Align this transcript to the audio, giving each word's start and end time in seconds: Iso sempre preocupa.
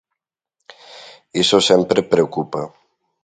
Iso 1.43 1.57
sempre 1.69 1.99
preocupa. 2.13 2.61